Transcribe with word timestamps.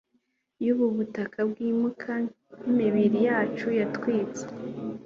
y'ubu 0.65 0.85
butaka 0.95 1.39
bwimuka 1.49 2.11
n'imibiri 2.75 3.19
yacu 3.27 3.67
yatwitse 3.79 4.45